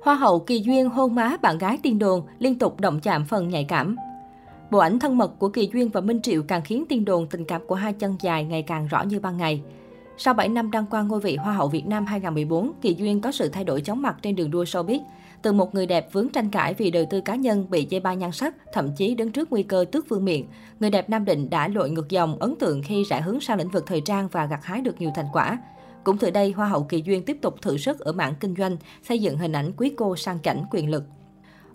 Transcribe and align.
Hoa 0.00 0.14
hậu 0.14 0.40
Kỳ 0.40 0.58
Duyên 0.60 0.90
hôn 0.90 1.14
má 1.14 1.36
bạn 1.42 1.58
gái 1.58 1.78
tiên 1.82 1.98
đồn, 1.98 2.22
liên 2.38 2.58
tục 2.58 2.80
động 2.80 3.00
chạm 3.00 3.24
phần 3.24 3.48
nhạy 3.48 3.64
cảm. 3.64 3.96
Bộ 4.70 4.78
ảnh 4.78 4.98
thân 4.98 5.18
mật 5.18 5.38
của 5.38 5.48
Kỳ 5.48 5.70
Duyên 5.72 5.88
và 5.88 6.00
Minh 6.00 6.22
Triệu 6.22 6.42
càng 6.42 6.62
khiến 6.62 6.84
tiên 6.88 7.04
đồn 7.04 7.26
tình 7.26 7.44
cảm 7.44 7.66
của 7.66 7.74
hai 7.74 7.92
chân 7.92 8.16
dài 8.20 8.44
ngày 8.44 8.62
càng 8.62 8.86
rõ 8.86 9.02
như 9.02 9.20
ban 9.20 9.36
ngày. 9.36 9.62
Sau 10.16 10.34
7 10.34 10.48
năm 10.48 10.70
đăng 10.70 10.86
quang 10.86 11.08
ngôi 11.08 11.20
vị 11.20 11.36
Hoa 11.36 11.52
hậu 11.52 11.68
Việt 11.68 11.86
Nam 11.86 12.06
2014, 12.06 12.72
Kỳ 12.82 12.94
Duyên 12.94 13.20
có 13.20 13.32
sự 13.32 13.48
thay 13.48 13.64
đổi 13.64 13.80
chóng 13.80 14.02
mặt 14.02 14.16
trên 14.22 14.36
đường 14.36 14.50
đua 14.50 14.64
showbiz. 14.64 15.00
Từ 15.42 15.52
một 15.52 15.74
người 15.74 15.86
đẹp 15.86 16.12
vướng 16.12 16.28
tranh 16.28 16.50
cãi 16.50 16.74
vì 16.74 16.90
đời 16.90 17.06
tư 17.10 17.20
cá 17.20 17.34
nhân 17.34 17.66
bị 17.70 17.86
dây 17.90 18.00
ba 18.00 18.14
nhan 18.14 18.32
sắc, 18.32 18.54
thậm 18.72 18.92
chí 18.96 19.14
đứng 19.14 19.32
trước 19.32 19.52
nguy 19.52 19.62
cơ 19.62 19.84
tước 19.92 20.08
vương 20.08 20.24
miện, 20.24 20.44
người 20.80 20.90
đẹp 20.90 21.10
Nam 21.10 21.24
Định 21.24 21.50
đã 21.50 21.68
lội 21.68 21.90
ngược 21.90 22.08
dòng 22.08 22.36
ấn 22.38 22.54
tượng 22.56 22.82
khi 22.82 23.04
rẽ 23.04 23.20
hướng 23.20 23.40
sang 23.40 23.58
lĩnh 23.58 23.70
vực 23.70 23.86
thời 23.86 24.00
trang 24.00 24.28
và 24.32 24.46
gặt 24.46 24.64
hái 24.64 24.80
được 24.80 25.00
nhiều 25.00 25.10
thành 25.14 25.26
quả. 25.32 25.58
Cũng 26.04 26.18
từ 26.18 26.30
đây, 26.30 26.52
Hoa 26.52 26.68
hậu 26.68 26.82
Kỳ 26.82 27.02
Duyên 27.04 27.24
tiếp 27.24 27.38
tục 27.42 27.62
thử 27.62 27.76
sức 27.76 28.00
ở 28.00 28.12
mảng 28.12 28.34
kinh 28.40 28.54
doanh, 28.58 28.76
xây 29.02 29.20
dựng 29.20 29.38
hình 29.38 29.52
ảnh 29.52 29.72
quý 29.76 29.92
cô 29.96 30.16
sang 30.16 30.38
chảnh 30.42 30.64
quyền 30.70 30.90
lực. 30.90 31.04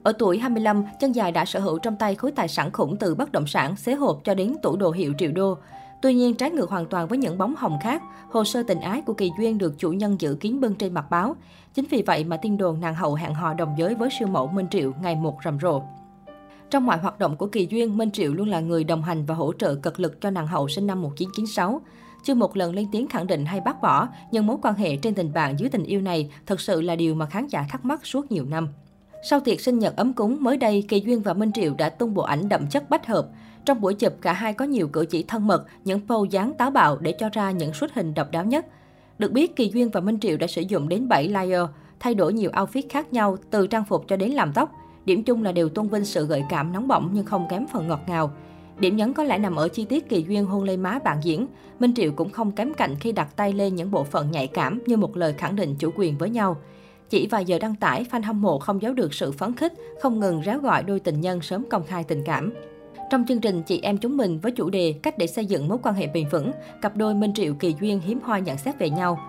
Ở 0.04 0.12
tuổi 0.20 0.40
25, 0.40 0.84
chân 1.00 1.12
dài 1.12 1.32
đã 1.32 1.46
sở 1.46 1.60
hữu 1.60 1.80
trong 1.80 1.96
tay 1.96 2.16
khối 2.16 2.32
tài 2.32 2.48
sản 2.48 2.72
khủng 2.72 2.98
từ 2.98 3.16
bất 3.16 3.32
động 3.32 3.48
sản, 3.48 3.76
xế 3.76 3.94
hộp 3.94 4.22
cho 4.24 4.34
đến 4.34 4.56
tủ 4.64 4.76
đồ 4.76 4.92
hiệu 4.92 5.14
triệu 5.18 5.32
đô. 5.32 5.58
Tuy 6.02 6.14
nhiên, 6.14 6.36
trái 6.36 6.52
ngược 6.52 6.70
hoàn 6.70 6.86
toàn 6.86 7.08
với 7.08 7.18
những 7.18 7.38
bóng 7.38 7.56
hồng 7.58 7.78
khác, 7.84 8.04
hồ 8.32 8.44
sơ 8.44 8.64
tình 8.64 8.80
ái 8.80 9.02
của 9.02 9.14
Kỳ 9.14 9.32
Duyên 9.40 9.58
được 9.58 9.74
chủ 9.78 9.92
nhân 9.92 10.22
giữ 10.22 10.38
kín 10.40 10.60
bưng 10.60 10.76
trên 10.76 10.94
mặt 10.94 11.06
báo. 11.10 11.36
Chính 11.74 11.86
vì 11.90 12.02
vậy 12.02 12.24
mà 12.24 12.38
tin 12.38 12.58
đồn 12.58 12.82
nàng 12.82 12.96
hậu 12.96 13.16
hẹn 13.16 13.34
hò 13.34 13.54
đồng 13.54 13.76
giới 13.78 13.96
với 13.96 14.10
siêu 14.20 14.28
mẫu 14.28 14.48
Minh 14.48 14.68
Triệu 14.72 14.92
ngày 15.02 15.16
một 15.16 15.38
rầm 15.46 15.60
rộ. 15.60 15.82
Trong 16.70 16.86
mọi 16.86 16.98
hoạt 16.98 17.20
động 17.20 17.38
của 17.38 17.48
Kỳ 17.48 17.68
Duyên, 17.70 17.98
Minh 17.98 18.12
Triệu 18.12 18.34
luôn 18.34 18.48
là 18.48 18.60
người 18.60 18.84
đồng 18.84 19.04
hành 19.04 19.26
và 19.26 19.36
hỗ 19.36 19.54
trợ 19.54 19.76
cực 19.76 20.00
lực 20.00 20.22
cho 20.22 20.30
nàng 20.30 20.48
hậu 20.48 20.68
sinh 20.68 20.88
năm 20.88 21.02
1996. 21.02 21.82
Chưa 22.26 22.34
một 22.34 22.58
lần 22.58 22.76
lên 22.76 22.88
tiếng 22.92 23.08
khẳng 23.08 23.28
định 23.28 23.46
hay 23.46 23.62
bác 23.62 23.82
bỏ, 23.82 24.08
nhưng 24.32 24.46
mối 24.46 24.58
quan 24.62 24.76
hệ 24.76 24.96
trên 24.96 25.14
tình 25.14 25.34
bạn 25.34 25.60
dưới 25.60 25.70
tình 25.70 25.84
yêu 25.84 26.02
này 26.02 26.30
thật 26.46 26.62
sự 26.62 26.82
là 26.82 26.96
điều 26.96 27.16
mà 27.16 27.26
khán 27.26 27.48
giả 27.48 27.66
thắc 27.70 27.86
mắc 27.86 28.06
suốt 28.06 28.32
nhiều 28.32 28.46
năm. 28.46 28.68
Sau 29.30 29.40
tiệc 29.40 29.62
sinh 29.62 29.80
nhật 29.80 29.96
ấm 29.96 30.14
cúng 30.14 30.38
mới 30.42 30.58
đây, 30.58 30.84
Kỳ 30.88 31.00
Duyên 31.00 31.22
và 31.22 31.34
Minh 31.34 31.52
Triệu 31.52 31.74
đã 31.78 31.90
tung 31.90 32.14
bộ 32.14 32.24
ảnh 32.24 32.50
đậm 32.50 32.68
chất 32.68 32.90
bách 32.90 33.06
hợp. 33.06 33.28
Trong 33.66 33.82
buổi 33.82 33.94
chụp, 33.94 34.14
cả 34.22 34.34
hai 34.34 34.54
có 34.54 34.66
nhiều 34.66 34.88
cử 34.88 35.06
chỉ 35.10 35.24
thân 35.24 35.48
mật, 35.48 35.66
những 35.84 36.00
pose 36.08 36.30
dáng 36.32 36.54
táo 36.58 36.72
bạo 36.72 36.98
để 36.98 37.12
cho 37.20 37.30
ra 37.30 37.52
những 37.52 37.74
xuất 37.74 37.94
hình 37.94 38.14
độc 38.14 38.32
đáo 38.32 38.46
nhất. 38.46 38.66
Được 39.18 39.32
biết, 39.32 39.56
Kỳ 39.56 39.72
Duyên 39.74 39.90
và 39.90 40.00
Minh 40.00 40.20
Triệu 40.20 40.38
đã 40.38 40.48
sử 40.48 40.62
dụng 40.62 40.90
đến 40.90 41.08
7 41.08 41.28
layer, 41.28 41.62
thay 42.00 42.16
đổi 42.16 42.34
nhiều 42.34 42.52
outfit 42.52 42.84
khác 42.90 43.14
nhau, 43.14 43.38
từ 43.52 43.68
trang 43.68 43.86
phục 43.86 44.08
cho 44.08 44.18
đến 44.18 44.32
làm 44.32 44.54
tóc. 44.54 44.72
Điểm 45.06 45.24
chung 45.24 45.44
là 45.44 45.52
đều 45.52 45.70
tôn 45.70 45.88
vinh 45.88 46.06
sự 46.06 46.26
gợi 46.26 46.44
cảm 46.50 46.74
nóng 46.74 46.88
bỏng 46.88 47.10
nhưng 47.14 47.26
không 47.26 47.48
kém 47.50 47.66
phần 47.74 47.88
ngọt 47.88 48.02
ngào. 48.08 48.32
Điểm 48.80 48.96
nhấn 48.96 49.14
có 49.14 49.24
lẽ 49.24 49.38
nằm 49.38 49.56
ở 49.56 49.68
chi 49.68 49.86
tiết 49.86 50.10
Kỳ 50.10 50.26
Duyên 50.28 50.46
hôn 50.46 50.64
lên 50.64 50.84
má 50.84 51.00
bạn 51.04 51.18
diễn. 51.24 51.48
Minh 51.80 51.94
Triệu 51.96 52.12
cũng 52.12 52.30
không 52.30 52.52
kém 52.52 52.74
cạnh 52.74 52.96
khi 53.00 53.12
đặt 53.12 53.36
tay 53.36 53.54
lên 53.54 53.76
những 53.76 53.92
bộ 53.92 54.04
phận 54.04 54.32
nhạy 54.32 54.48
cảm 54.48 54.80
như 54.86 54.98
một 54.98 55.18
lời 55.18 55.34
khẳng 55.34 55.56
định 55.56 55.76
chủ 55.80 55.90
quyền 55.96 56.18
với 56.18 56.30
nhau. 56.30 56.58
Chỉ 57.10 57.28
vài 57.28 57.46
giờ 57.46 57.60
đăng 57.60 57.76
tải, 57.76 58.06
fan 58.12 58.24
hâm 58.24 58.42
mộ 58.42 58.60
không 58.60 58.82
giấu 58.82 58.94
được 58.94 59.14
sự 59.14 59.32
phấn 59.32 59.56
khích, 59.56 59.74
không 60.02 60.20
ngừng 60.20 60.42
réo 60.46 60.60
gọi 60.60 60.84
đôi 60.84 61.00
tình 61.00 61.22
nhân 61.22 61.42
sớm 61.42 61.66
công 61.70 61.84
khai 61.84 62.04
tình 62.04 62.24
cảm. 62.26 62.54
Trong 63.12 63.26
chương 63.28 63.40
trình 63.40 63.64
Chị 63.64 63.80
em 63.84 63.98
chúng 63.98 64.18
mình 64.18 64.40
với 64.40 64.52
chủ 64.52 64.70
đề 64.70 64.94
Cách 65.04 65.18
để 65.18 65.28
xây 65.28 65.46
dựng 65.46 65.68
mối 65.68 65.78
quan 65.84 65.96
hệ 65.96 66.08
bền 66.08 66.28
vững, 66.30 66.52
cặp 66.82 66.98
đôi 66.98 67.14
Minh 67.14 67.34
Triệu 67.34 67.54
Kỳ 67.54 67.76
Duyên 67.82 68.00
hiếm 68.00 68.20
hoi 68.24 68.42
nhận 68.42 68.58
xét 68.58 68.80
về 68.80 68.90
nhau. 68.90 69.20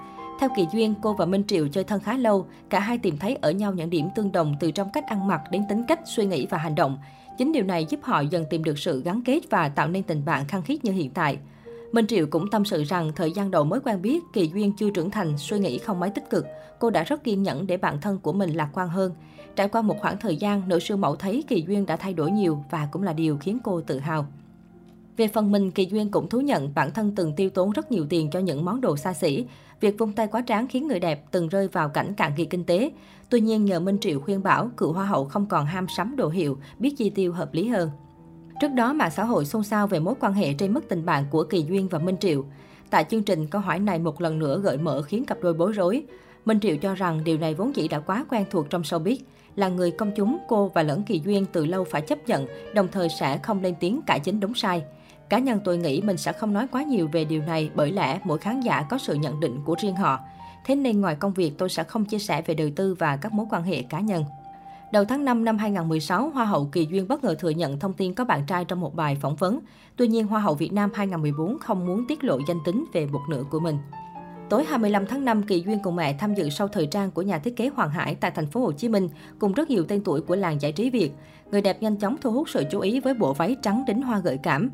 Theo 0.40 0.50
Kỳ 0.56 0.66
Duyên, 0.72 0.94
cô 1.02 1.12
và 1.12 1.24
Minh 1.24 1.44
Triệu 1.48 1.68
chơi 1.68 1.84
thân 1.84 2.00
khá 2.00 2.16
lâu, 2.16 2.46
cả 2.68 2.80
hai 2.80 2.98
tìm 2.98 3.18
thấy 3.18 3.38
ở 3.40 3.50
nhau 3.50 3.72
những 3.72 3.90
điểm 3.90 4.08
tương 4.14 4.32
đồng 4.32 4.56
từ 4.60 4.70
trong 4.70 4.88
cách 4.92 5.06
ăn 5.06 5.26
mặc 5.26 5.40
đến 5.50 5.62
tính 5.68 5.84
cách, 5.88 6.00
suy 6.04 6.26
nghĩ 6.26 6.46
và 6.46 6.58
hành 6.58 6.74
động. 6.74 6.98
Chính 7.38 7.52
điều 7.52 7.64
này 7.64 7.86
giúp 7.88 8.00
họ 8.02 8.20
dần 8.20 8.44
tìm 8.50 8.64
được 8.64 8.78
sự 8.78 9.02
gắn 9.02 9.22
kết 9.24 9.40
và 9.50 9.68
tạo 9.68 9.88
nên 9.88 10.02
tình 10.02 10.24
bạn 10.24 10.48
khăng 10.48 10.62
khít 10.62 10.84
như 10.84 10.92
hiện 10.92 11.10
tại. 11.10 11.38
Minh 11.92 12.06
Triệu 12.06 12.26
cũng 12.26 12.50
tâm 12.50 12.64
sự 12.64 12.84
rằng 12.84 13.12
thời 13.16 13.32
gian 13.32 13.50
đầu 13.50 13.64
mới 13.64 13.80
quen 13.80 14.02
biết, 14.02 14.22
Kỳ 14.32 14.50
Duyên 14.54 14.72
chưa 14.78 14.90
trưởng 14.90 15.10
thành, 15.10 15.38
suy 15.38 15.58
nghĩ 15.58 15.78
không 15.78 16.00
mấy 16.00 16.10
tích 16.10 16.30
cực. 16.30 16.46
Cô 16.78 16.90
đã 16.90 17.02
rất 17.02 17.24
kiên 17.24 17.42
nhẫn 17.42 17.66
để 17.66 17.76
bản 17.76 18.00
thân 18.00 18.18
của 18.18 18.32
mình 18.32 18.50
lạc 18.50 18.68
quan 18.72 18.88
hơn. 18.88 19.12
Trải 19.56 19.68
qua 19.68 19.82
một 19.82 19.96
khoảng 20.00 20.16
thời 20.18 20.36
gian, 20.36 20.68
nữ 20.68 20.78
siêu 20.80 20.96
mẫu 20.96 21.16
thấy 21.16 21.44
Kỳ 21.48 21.64
Duyên 21.68 21.86
đã 21.86 21.96
thay 21.96 22.14
đổi 22.14 22.30
nhiều 22.30 22.64
và 22.70 22.88
cũng 22.92 23.02
là 23.02 23.12
điều 23.12 23.38
khiến 23.38 23.58
cô 23.64 23.80
tự 23.80 23.98
hào. 23.98 24.26
Về 25.16 25.28
phần 25.28 25.52
mình, 25.52 25.70
Kỳ 25.70 25.86
Duyên 25.86 26.10
cũng 26.10 26.28
thú 26.28 26.40
nhận 26.40 26.74
bản 26.74 26.90
thân 26.90 27.12
từng 27.16 27.32
tiêu 27.36 27.50
tốn 27.50 27.70
rất 27.70 27.92
nhiều 27.92 28.06
tiền 28.08 28.30
cho 28.30 28.38
những 28.38 28.64
món 28.64 28.80
đồ 28.80 28.96
xa 28.96 29.14
xỉ. 29.14 29.44
Việc 29.80 29.98
vung 29.98 30.12
tay 30.12 30.26
quá 30.26 30.42
tráng 30.46 30.66
khiến 30.66 30.88
người 30.88 31.00
đẹp 31.00 31.24
từng 31.30 31.48
rơi 31.48 31.68
vào 31.68 31.88
cảnh 31.88 32.14
cạn 32.16 32.32
kiệt 32.36 32.46
kinh 32.50 32.64
tế. 32.64 32.90
Tuy 33.30 33.40
nhiên, 33.40 33.64
nhờ 33.64 33.80
Minh 33.80 33.98
Triệu 34.00 34.20
khuyên 34.20 34.42
bảo, 34.42 34.70
cựu 34.76 34.92
hoa 34.92 35.04
hậu 35.04 35.24
không 35.24 35.46
còn 35.46 35.66
ham 35.66 35.86
sắm 35.96 36.16
đồ 36.16 36.28
hiệu, 36.28 36.58
biết 36.78 36.94
chi 36.98 37.10
tiêu 37.10 37.32
hợp 37.32 37.54
lý 37.54 37.68
hơn. 37.68 37.90
Trước 38.60 38.68
đó, 38.68 38.92
mạng 38.92 39.10
xã 39.10 39.24
hội 39.24 39.44
xôn 39.44 39.62
xao 39.62 39.86
về 39.86 40.00
mối 40.00 40.14
quan 40.20 40.32
hệ 40.32 40.54
trên 40.54 40.74
mức 40.74 40.88
tình 40.88 41.06
bạn 41.06 41.24
của 41.30 41.44
Kỳ 41.44 41.64
Duyên 41.68 41.88
và 41.88 41.98
Minh 41.98 42.16
Triệu. 42.20 42.44
Tại 42.90 43.04
chương 43.04 43.22
trình, 43.22 43.46
câu 43.46 43.60
hỏi 43.60 43.78
này 43.78 43.98
một 43.98 44.20
lần 44.20 44.38
nữa 44.38 44.60
gợi 44.60 44.78
mở 44.78 45.02
khiến 45.02 45.24
cặp 45.24 45.38
đôi 45.42 45.54
bối 45.54 45.72
rối. 45.72 46.02
Minh 46.44 46.60
Triệu 46.60 46.76
cho 46.76 46.94
rằng 46.94 47.24
điều 47.24 47.38
này 47.38 47.54
vốn 47.54 47.76
dĩ 47.76 47.88
đã 47.88 48.00
quá 48.00 48.26
quen 48.30 48.44
thuộc 48.50 48.70
trong 48.70 48.82
showbiz. 48.82 49.16
Là 49.56 49.68
người 49.68 49.90
công 49.90 50.12
chúng, 50.16 50.38
cô 50.48 50.70
và 50.74 50.82
lẫn 50.82 51.02
Kỳ 51.02 51.20
Duyên 51.24 51.46
từ 51.52 51.66
lâu 51.66 51.84
phải 51.84 52.02
chấp 52.02 52.28
nhận, 52.28 52.46
đồng 52.74 52.88
thời 52.92 53.08
sẽ 53.08 53.38
không 53.38 53.62
lên 53.62 53.74
tiếng 53.80 54.00
cải 54.06 54.20
chính 54.20 54.40
đúng 54.40 54.54
sai. 54.54 54.82
Cá 55.28 55.38
nhân 55.38 55.60
tôi 55.64 55.78
nghĩ 55.78 56.00
mình 56.00 56.16
sẽ 56.16 56.32
không 56.32 56.52
nói 56.52 56.66
quá 56.72 56.82
nhiều 56.82 57.08
về 57.12 57.24
điều 57.24 57.42
này 57.42 57.70
bởi 57.74 57.92
lẽ 57.92 58.20
mỗi 58.24 58.38
khán 58.38 58.60
giả 58.60 58.82
có 58.82 58.98
sự 58.98 59.14
nhận 59.14 59.40
định 59.40 59.60
của 59.64 59.76
riêng 59.80 59.96
họ. 59.96 60.18
Thế 60.64 60.74
nên 60.74 61.00
ngoài 61.00 61.16
công 61.16 61.32
việc 61.32 61.58
tôi 61.58 61.68
sẽ 61.68 61.84
không 61.84 62.04
chia 62.04 62.18
sẻ 62.18 62.42
về 62.42 62.54
đời 62.54 62.72
tư 62.76 62.94
và 62.94 63.16
các 63.16 63.32
mối 63.32 63.46
quan 63.50 63.62
hệ 63.62 63.82
cá 63.82 64.00
nhân. 64.00 64.24
Đầu 64.92 65.04
tháng 65.04 65.24
5 65.24 65.44
năm 65.44 65.58
2016, 65.58 66.30
Hoa 66.30 66.44
hậu 66.44 66.68
Kỳ 66.72 66.86
Duyên 66.90 67.08
bất 67.08 67.24
ngờ 67.24 67.34
thừa 67.38 67.50
nhận 67.50 67.78
thông 67.78 67.92
tin 67.92 68.14
có 68.14 68.24
bạn 68.24 68.46
trai 68.46 68.64
trong 68.64 68.80
một 68.80 68.94
bài 68.94 69.16
phỏng 69.20 69.36
vấn. 69.36 69.60
Tuy 69.96 70.08
nhiên, 70.08 70.26
Hoa 70.26 70.40
hậu 70.40 70.54
Việt 70.54 70.72
Nam 70.72 70.90
2014 70.94 71.58
không 71.58 71.86
muốn 71.86 72.04
tiết 72.08 72.24
lộ 72.24 72.38
danh 72.48 72.58
tính 72.64 72.84
về 72.92 73.06
một 73.06 73.20
nửa 73.30 73.42
của 73.50 73.60
mình. 73.60 73.78
Tối 74.48 74.64
25 74.64 75.06
tháng 75.06 75.24
5, 75.24 75.42
Kỳ 75.42 75.62
Duyên 75.66 75.78
cùng 75.82 75.96
mẹ 75.96 76.16
tham 76.18 76.34
dự 76.34 76.48
show 76.48 76.68
thời 76.68 76.86
trang 76.86 77.10
của 77.10 77.22
nhà 77.22 77.38
thiết 77.38 77.56
kế 77.56 77.68
Hoàng 77.68 77.90
Hải 77.90 78.14
tại 78.14 78.30
thành 78.30 78.46
phố 78.46 78.60
Hồ 78.60 78.72
Chí 78.72 78.88
Minh 78.88 79.08
cùng 79.38 79.52
rất 79.52 79.70
nhiều 79.70 79.84
tên 79.88 80.00
tuổi 80.04 80.20
của 80.20 80.36
làng 80.36 80.60
giải 80.60 80.72
trí 80.72 80.90
Việt. 80.90 81.12
Người 81.50 81.60
đẹp 81.60 81.82
nhanh 81.82 81.96
chóng 81.96 82.16
thu 82.20 82.32
hút 82.32 82.48
sự 82.48 82.64
chú 82.70 82.80
ý 82.80 83.00
với 83.00 83.14
bộ 83.14 83.32
váy 83.32 83.56
trắng 83.62 83.84
đính 83.86 84.02
hoa 84.02 84.18
gợi 84.18 84.38
cảm. 84.42 84.70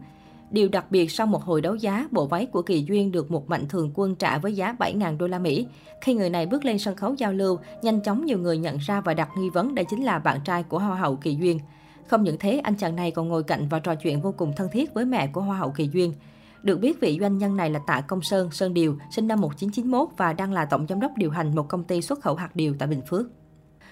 Điều 0.52 0.68
đặc 0.68 0.90
biệt 0.90 1.10
sau 1.10 1.26
một 1.26 1.44
hồi 1.44 1.60
đấu 1.60 1.74
giá, 1.74 2.08
bộ 2.10 2.26
váy 2.26 2.46
của 2.46 2.62
Kỳ 2.62 2.84
Duyên 2.88 3.12
được 3.12 3.30
một 3.30 3.48
mạnh 3.48 3.68
thường 3.68 3.90
quân 3.94 4.14
trả 4.14 4.38
với 4.38 4.56
giá 4.56 4.76
7.000 4.78 5.18
đô 5.18 5.26
la 5.26 5.38
Mỹ. 5.38 5.66
Khi 6.00 6.14
người 6.14 6.30
này 6.30 6.46
bước 6.46 6.64
lên 6.64 6.78
sân 6.78 6.96
khấu 6.96 7.14
giao 7.14 7.32
lưu, 7.32 7.58
nhanh 7.82 8.00
chóng 8.00 8.26
nhiều 8.26 8.38
người 8.38 8.58
nhận 8.58 8.78
ra 8.78 9.00
và 9.00 9.14
đặt 9.14 9.28
nghi 9.38 9.50
vấn 9.50 9.74
đây 9.74 9.84
chính 9.90 10.04
là 10.04 10.18
bạn 10.18 10.38
trai 10.44 10.62
của 10.62 10.78
Hoa 10.78 10.96
hậu 10.96 11.16
Kỳ 11.16 11.34
Duyên. 11.34 11.58
Không 12.06 12.22
những 12.22 12.36
thế, 12.38 12.58
anh 12.58 12.74
chàng 12.74 12.96
này 12.96 13.10
còn 13.10 13.28
ngồi 13.28 13.42
cạnh 13.42 13.68
và 13.68 13.78
trò 13.78 13.94
chuyện 13.94 14.20
vô 14.20 14.34
cùng 14.36 14.52
thân 14.56 14.68
thiết 14.72 14.94
với 14.94 15.04
mẹ 15.04 15.26
của 15.26 15.40
Hoa 15.40 15.56
hậu 15.56 15.70
Kỳ 15.70 15.88
Duyên. 15.92 16.14
Được 16.62 16.80
biết 16.80 17.00
vị 17.00 17.19
doanh 17.20 17.38
nhân 17.38 17.56
này 17.56 17.70
là 17.70 17.80
Tạ 17.86 18.00
Công 18.00 18.22
Sơn, 18.22 18.50
Sơn 18.50 18.74
Điều, 18.74 18.98
sinh 19.10 19.28
năm 19.28 19.40
1991 19.40 20.08
và 20.16 20.32
đang 20.32 20.52
là 20.52 20.64
tổng 20.64 20.86
giám 20.88 21.00
đốc 21.00 21.12
điều 21.16 21.30
hành 21.30 21.54
một 21.54 21.69
công 21.69 21.84
ty 21.84 22.02
xuất 22.02 22.20
khẩu 22.20 22.34
hạt 22.34 22.56
điều 22.56 22.74
tại 22.78 22.88
Bình 22.88 23.02
Phước. 23.06 23.26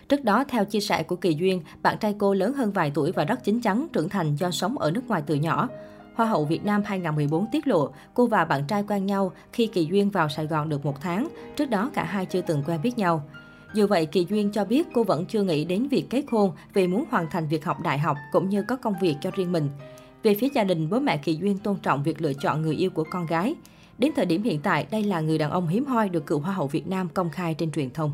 Trước 0.09 0.25
đó, 0.25 0.45
theo 0.49 0.65
chia 0.65 0.81
sẻ 0.81 1.03
của 1.03 1.17
Kỳ 1.17 1.35
Duyên, 1.35 1.63
bạn 1.83 1.97
trai 2.01 2.15
cô 2.19 2.35
lớn 2.35 2.53
hơn 2.53 2.73
vài 2.73 2.91
tuổi 2.95 3.13
và 3.13 3.25
rất 3.25 3.45
chín 3.45 3.61
chắn, 3.61 3.87
trưởng 3.93 4.09
thành 4.09 4.37
do 4.37 4.51
sống 4.51 4.79
ở 4.79 4.91
nước 4.91 5.09
ngoài 5.09 5.23
từ 5.27 5.35
nhỏ. 5.35 5.69
Hoa 6.21 6.29
hậu 6.29 6.45
Việt 6.45 6.65
Nam 6.65 6.83
2014 6.85 7.47
tiết 7.53 7.69
lộ, 7.69 7.91
cô 8.15 8.27
và 8.27 8.45
bạn 8.45 8.67
trai 8.67 8.85
quen 8.89 9.07
nhau 9.07 9.33
khi 9.53 9.67
Kỳ 9.67 9.85
Duyên 9.85 10.11
vào 10.11 10.29
Sài 10.29 10.47
Gòn 10.47 10.69
được 10.69 10.85
một 10.85 11.01
tháng. 11.01 11.29
Trước 11.57 11.71
đó, 11.71 11.91
cả 11.95 12.05
hai 12.05 12.27
chưa 12.27 12.41
từng 12.41 12.63
quen 12.67 12.81
biết 12.83 12.99
nhau. 12.99 13.23
Dù 13.75 13.87
vậy, 13.87 14.07
Kỳ 14.07 14.27
Duyên 14.31 14.51
cho 14.53 14.65
biết 14.65 14.89
cô 14.95 15.05
vẫn 15.05 15.27
chưa 15.27 15.43
nghĩ 15.43 15.65
đến 15.65 15.89
việc 15.89 16.11
kết 16.11 16.25
hôn 16.31 16.53
vì 16.75 16.87
muốn 16.87 17.05
hoàn 17.11 17.31
thành 17.31 17.49
việc 17.49 17.65
học 17.65 17.81
đại 17.81 17.99
học 17.99 18.17
cũng 18.33 18.49
như 18.49 18.63
có 18.69 18.77
công 18.77 18.95
việc 19.01 19.17
cho 19.21 19.31
riêng 19.31 19.53
mình. 19.53 19.69
Về 20.23 20.35
phía 20.35 20.49
gia 20.55 20.65
đình, 20.65 20.91
bố 20.91 21.01
mẹ 21.01 21.17
Kỳ 21.17 21.35
Duyên 21.35 21.59
tôn 21.59 21.77
trọng 21.77 22.03
việc 22.03 22.23
lựa 22.23 22.33
chọn 22.33 22.63
người 22.63 22.75
yêu 22.75 22.91
của 22.91 23.05
con 23.11 23.27
gái. 23.27 23.55
Đến 23.99 24.13
thời 24.17 24.27
điểm 24.27 24.43
hiện 24.43 24.61
tại, 24.63 24.87
đây 24.91 25.03
là 25.03 25.21
người 25.21 25.39
đàn 25.39 25.51
ông 25.51 25.69
hiếm 25.69 25.85
hoi 25.85 26.09
được 26.09 26.27
cựu 26.27 26.39
Hoa 26.39 26.55
hậu 26.55 26.67
Việt 26.67 26.89
Nam 26.89 27.09
công 27.15 27.31
khai 27.31 27.55
trên 27.55 27.73
truyền 27.73 27.91
thông. 27.91 28.13